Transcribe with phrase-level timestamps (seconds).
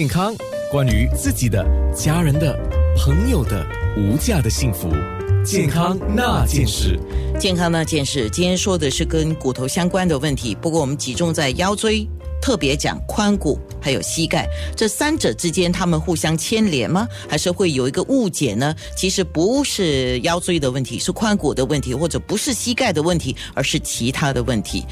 [0.00, 0.32] 健康，
[0.70, 2.56] 关于自己的、家人的、
[2.96, 3.66] 朋友的
[3.96, 4.88] 无价的幸福，
[5.44, 6.96] 健康那件事。
[7.36, 12.06] 健康那件事，今天说的是跟骨头相关的问题，不过我们集中在腰椎。
[12.40, 13.58] 特别讲髋骨
[13.88, 14.46] 还有膝盖
[14.76, 17.08] 这三者之间，他们互相牵连吗？
[17.26, 18.76] 还是会有一个误解呢？
[18.94, 24.84] 其实不是腰椎的问题，是髋骨的问题，或者不是膝盖的问题，而是其他的问题。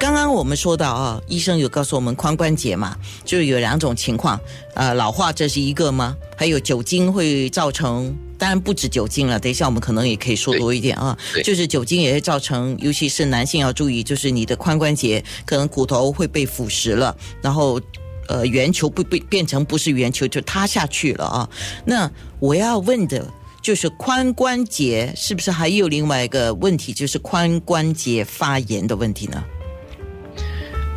[0.00, 4.40] 刚刚我们说到啊，医生有告诉我们髋关节嘛，就有两种情况，
[4.72, 6.16] 呃，老化这是一个吗？
[6.34, 8.16] 还有酒精会造成。
[8.38, 11.18] 当然不止酒精了，等一下我们可能也可以说多一点啊。
[11.42, 17.80] 就是酒精也会造成，尤其是男性要注意，就是你的髋关节可能骨头会被腐蚀了，然后
[18.28, 21.50] 呃圆球不变变成不是圆球就塌下去了啊。
[21.84, 23.26] 那我要问的
[23.60, 29.42] 就是髋关节是不是还有另外一个问题，就是髋关节发炎的问题呢？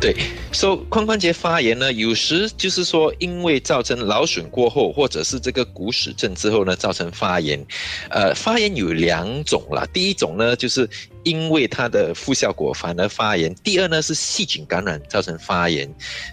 [0.00, 0.16] 对，
[0.52, 7.64] 说髋关节发炎呢，有时就是说，因为造成劳损过后，或者是这个骨蚀症之后呢，造成发炎。
[8.10, 10.88] 呃，发炎有两种啦，第一种呢，就是。
[11.24, 13.54] 因为它的副效果反而发炎。
[13.62, 15.88] 第二呢是细菌感染造成发炎，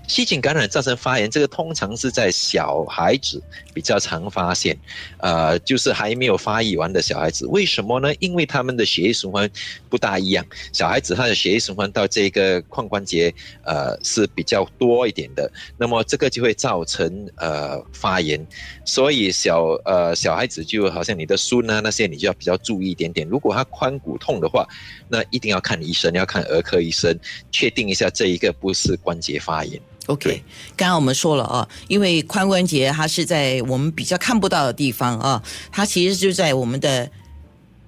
[0.08, 3.40] 细菌感染造成发炎，这个通常是在小孩子
[3.72, 4.76] 比较常发现，
[5.20, 7.46] 呃，就是还没有发育完的小孩子。
[7.46, 8.12] 为什么呢？
[8.18, 9.48] 因为他们的血液循环
[9.90, 13.32] 不大一样，小孩子他的血液循环到这个髋关节，
[13.64, 18.44] 呃，是比较多一点的，那么这个就会造成呃发炎。
[18.84, 23.28] 所以小呃小孩子就好像你的孙啊那些，你就要比较注意一点点。
[23.28, 24.68] 如果他髋骨痛的话，
[25.08, 27.16] 那一定要看医生，要看儿科医生，
[27.52, 29.80] 确定一下这一个不是关节发炎。
[30.08, 30.42] OK，
[30.76, 37.08] 刚刚我们说了啊，因为髋关节它是在我们比较看不到的地方啊，它其实就在我们的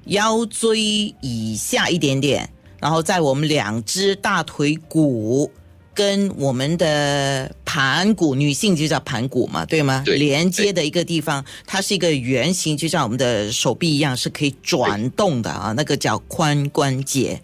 [0.06, 2.47] 腰椎以下一点点，
[2.80, 5.52] 然后在我们两只大腿骨。
[5.94, 10.02] 跟我们的盘骨，女性就叫盘骨嘛，对吗？
[10.06, 10.17] 对。
[10.17, 15.73] 连接的一个地方，它是一个圆形，就像我们的手臂一样，是可以转动的啊。
[15.75, 17.41] 那个叫髋关节。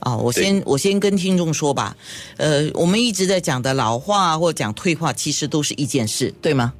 [0.00, 1.96] 啊，我先我先跟听众说吧。
[2.36, 6.72] 呃，我们一直在讲的老化或讲退化，其实都是一件事，对吗？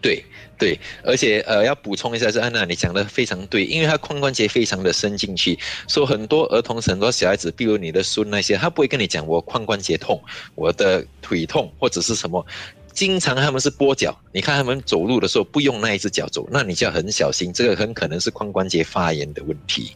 [0.00, 0.24] 对。
[0.60, 10.22] 对，而且呃，要补充一下，是安娜，你讲的非常对，因为他髋关节非常的伸进去，说很多儿童、很多小孩子，比如你的孙那些，他不会跟你讲我髋关节痛，
[10.54, 12.44] 我的腿痛或者是什么，
[12.92, 19.94] 经常他们是跛脚，你看他们走路的时候不用那一只脚走，那你就要很小心，这个很可能是髋关节发炎的问题。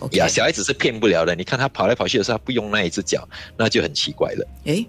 [0.00, 4.44] 哦，呀，小孩子是骗不了的，你看他跑来跑去的时候，他不用那一只脚，那就很奇怪了。
[4.64, 4.84] 诶。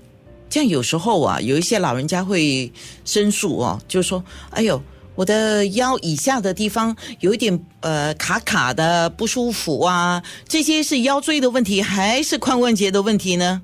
[0.49, 2.71] 这样有时候啊，有一些老人家会
[3.05, 4.81] 申诉哦，就是说，哎呦，
[5.15, 13.61] 我的腰以下的地方有一点呃卡卡的不舒服啊，这些是腰椎的问题还是髋关节的问题呢？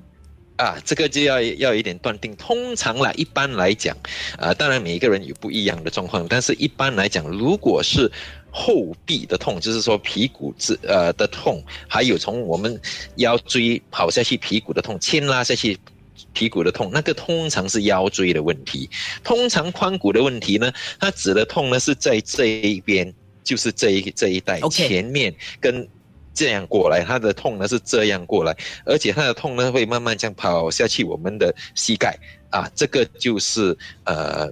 [0.56, 2.34] 啊，这个就要要一点断定。
[2.36, 3.94] 通常啦，一般来讲，
[4.38, 8.10] 啊，当然每一个人有不一样的状况，但是一般来讲，如果是
[8.50, 12.80] 后臂的痛，就是说屁股之呃的痛，还有从我们
[13.16, 15.78] 腰椎跑下去屁股的痛，牵拉下去。
[16.32, 18.88] 屁股的痛，那个通常是腰椎的问题。
[19.24, 23.12] 通常髋骨的问题呢，它指的痛呢是在这一边，
[23.42, 25.88] 就是这一这一带前面跟
[26.34, 32.14] 这样过来，它的痛呢是这样过来，而且它的痛呢会慢慢这样跑下去我们的膝盖
[32.50, 34.46] 啊，这个就是呃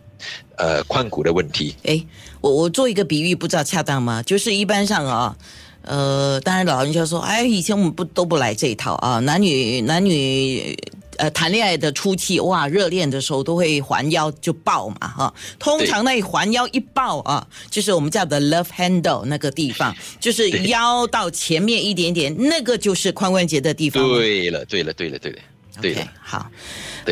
[0.56, 1.76] 呃髋骨的问题。
[1.84, 2.02] 哎，
[2.40, 4.22] 我我做一个比喻，不知道恰当吗？
[4.22, 5.36] 就是一般上啊，
[5.82, 10.74] 呃，当然老人家说，哎，以前我们不都不来这一套啊，男女男女。
[11.18, 15.34] 呃，谈恋爱的初期，哇，热恋的时候都会环腰就抱嘛，哈。
[15.58, 24.02] 通常那环腰一抱啊，就是我们叫的 love handle 那个地方，就是腰到前面一点点，那个就是髋关节的地方。
[24.02, 25.38] 对了，对了，对了，对了，
[25.80, 26.06] 对了。
[26.22, 26.50] 好，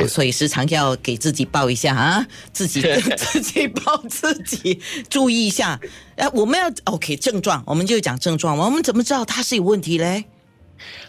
[0.09, 2.81] 所以时常要给自己抱一下啊， 自己
[3.17, 4.81] 自己抱自己，
[5.11, 5.79] 注意一下。
[6.17, 8.57] 哎，我们要 OK 症状，我们就讲症状。
[8.57, 10.25] 我们怎么知道它是有问题嘞？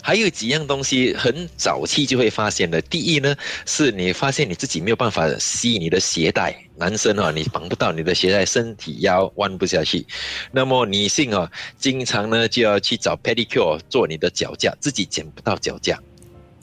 [0.01, 2.81] 还有几样东西很早期就会发现的。
[2.81, 3.35] 第一呢，
[3.66, 10.05] 是你发现你自己没有办法系你的鞋带，男生啊，你绑不到你的鞋带，身体腰弯不下去。
[10.52, 11.49] 那么女性啊，
[11.79, 15.99] 经常呢就要去找 pedicure 做你的脚架，自己剪不到脚架，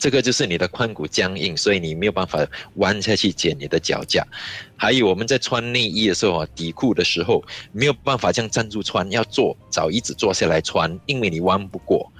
[0.00, 2.44] 这个就是你的髋骨僵硬，所以你没有办法
[2.76, 4.26] 弯下去剪你的脚架。
[4.76, 12.10] 还有我们在穿内衣的时候啊，底裤的时候没有办法这样站住穿，要坐找椅子坐下来穿，因为你弯不过。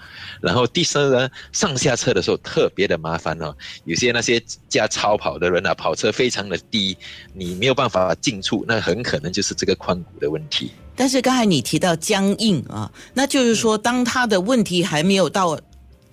[0.43, 3.57] 然后第三呢，上下车的时候特别的麻烦哦。
[3.85, 4.39] 有些那些
[4.69, 6.95] 驾超跑的人啊，跑车非常的低，
[7.33, 10.71] 你没有办法进出，那很可能就是这个髋骨的问题。
[10.95, 15.59] 但是刚才你提到僵硬啊，那就是说，当他的问题还没有到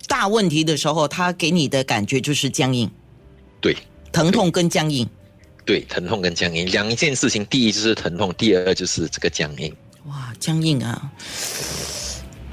[0.08, 2.90] 大问题的时候，他给你的感觉就是僵硬。
[3.60, 3.76] 对，
[4.10, 5.08] 疼痛跟僵硬。
[5.64, 9.72] 对，疼痛跟僵硬两件事情，第一就是疼痛，第二就是这个僵硬。
[10.06, 11.12] 哇，僵硬啊！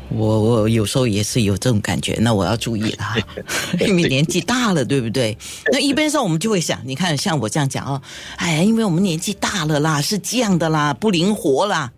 [0.10, 3.16] 我我有时候也是有这种感觉，那我要注意了，
[3.80, 5.36] 因为年纪大了，对不对？
[5.72, 8.02] 那一般上我们就会想，你看像我这样讲哦，
[8.36, 11.92] 哎，因为我们年纪大了啦，是这样的啦，不灵活啦，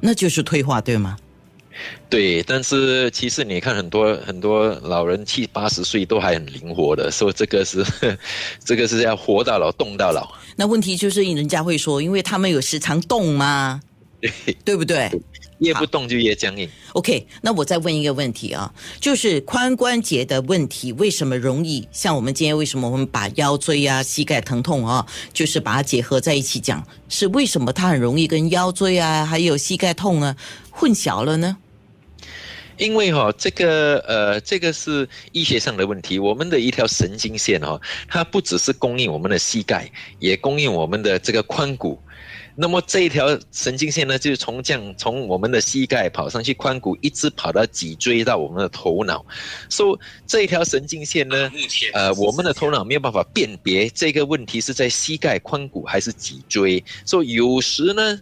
[0.00, 1.16] 那就是退化，对吗？
[2.08, 7.84] 对，但是其实你看很多很多老人七八十岁都还很灵活的，说这个是
[8.64, 10.32] 这个是要活到老动到老。
[10.56, 13.80] 那问题就是人家会说，因为他们有时常动嘛，
[14.64, 15.10] 对不对？
[15.58, 16.68] 越不动就越僵硬。
[16.92, 18.70] OK，那我再问一个问题啊，
[19.00, 21.88] 就是髋关节的问题为什么容易？
[21.90, 30.36] 像我们今天为什么我们把腰椎啊、膝盖疼痛啊，就是把它结合在一起讲，是为什么它很容易跟腰椎啊还有膝盖痛啊
[30.70, 31.56] 混淆了呢？
[32.76, 36.18] 因为哈，这个呃，这个是医学上的问题。
[36.18, 42.00] 我们的一条神经线哈，它不只是供应我们的膝盖，也供应我们的这个髋骨。
[42.58, 49.24] 那么这一条神经线呢，就是从这样从我们的膝盖跑上去髋骨，一直跑到脊椎到我们的头脑。
[49.68, 51.50] 所以这一条神经线呢，
[51.92, 56.82] 呃，我们的头脑没有办法辨别这个问题是在膝盖、髋骨还是脊椎。
[57.04, 58.18] 所以有时呢，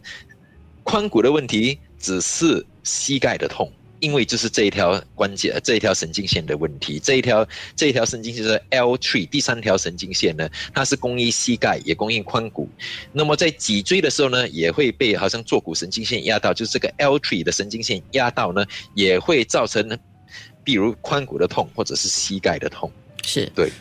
[0.85, 3.73] 髋骨的问题只是膝盖的痛。
[4.05, 12.69] 因为就是这一条关节，这一条神经线的问题，这一条这一条神经线是 L three 第三条神经线呢，它是供应膝盖，也供应髋骨。
[13.13, 18.63] 那么在脊椎的时候呢，也会被好像坐骨神经线压到，就是这个 L three 的神经线压到呢，
[18.95, 19.99] 也会造成，
[20.63, 22.93] 比如髋骨的痛或者是膝盖的痛。
[23.23, 23.73] 是对。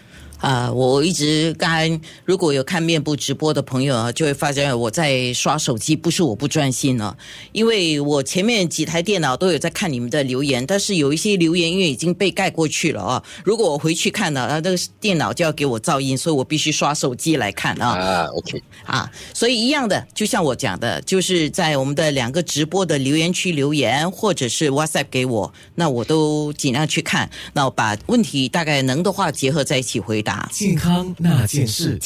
[0.44, 1.90] 啊，我一直刚才
[2.25, 7.16] 如果有看面部直播的朋友啊，就会发现我在刷手机，不是我不专心了，
[7.54, 17.92] 因为我前面几台电脑都有在看你们的留言，但是有一些留言因为已经被盖过去了啊，如果我回去看呢，啊，那个电脑就要给我噪音，所以我必须刷手机来看啊。
[17.92, 31.97] 啊，OK，啊，所以一样的，就像我讲的，就是在我们的两个直播的留言区留言，或者是 WhatsApp 给我，那我都尽量去看，那我把问题大概能的话结合在一起回健康那件事。